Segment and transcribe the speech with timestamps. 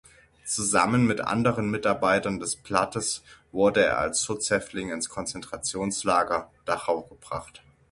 [0.47, 7.61] Zusammen mit anderen Mitarbeitern des Blattes wurde er als Schutzhäftling ins Konzentrationslager Dachau gebracht.